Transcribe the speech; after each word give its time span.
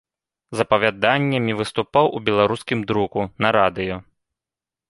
З 0.59 0.63
апавяданнямі 0.63 1.55
выступаў 1.59 2.05
у 2.21 2.23
беларускім 2.31 2.79
друку, 2.93 3.19
на 3.47 3.53
радыё. 3.61 4.01